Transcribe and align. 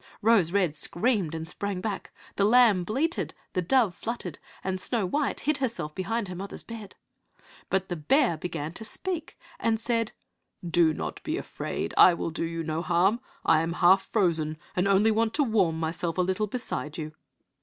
Rose 0.23 0.51
red 0.51 0.73
screamed 0.73 1.35
and 1.35 1.47
sprang 1.47 1.79
back, 1.79 2.11
the 2.35 2.43
lamb 2.43 2.83
bleated, 2.83 3.35
the 3.53 3.61
dove 3.61 3.93
fluttered, 3.93 4.39
and 4.63 4.81
Snow 4.81 5.05
white 5.05 5.41
hid 5.41 5.57
herself 5.57 5.93
behind 5.93 6.27
her 6.27 6.33
mother's 6.33 6.63
bed. 6.63 6.95
But 7.69 7.87
the 7.87 7.95
bear 7.95 8.35
began 8.35 8.73
to 8.73 8.83
speak 8.83 9.37
and 9.59 9.79
said, 9.79 10.11
"Do 10.67 10.91
not 10.91 11.21
be 11.21 11.37
afraid, 11.37 11.93
I 11.99 12.15
will 12.15 12.31
do 12.31 12.45
you 12.45 12.63
no 12.63 12.81
harm! 12.81 13.19
I 13.45 13.61
am 13.61 13.73
half 13.73 14.07
frozen, 14.07 14.57
and 14.75 14.87
only 14.87 15.11
want 15.11 15.35
to 15.35 15.43
warm 15.43 15.79
myself 15.79 16.17
a 16.17 16.21
little 16.21 16.47
beside 16.47 16.97
you." 16.97 17.13